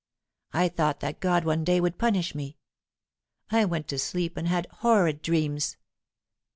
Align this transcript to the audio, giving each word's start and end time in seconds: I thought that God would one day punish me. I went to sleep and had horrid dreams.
I 0.51 0.67
thought 0.67 0.99
that 1.01 1.19
God 1.19 1.43
would 1.43 1.57
one 1.59 1.63
day 1.63 1.79
punish 1.79 2.33
me. 2.33 2.57
I 3.51 3.65
went 3.65 3.87
to 3.89 3.99
sleep 3.99 4.35
and 4.35 4.47
had 4.47 4.65
horrid 4.79 5.21
dreams. 5.21 5.77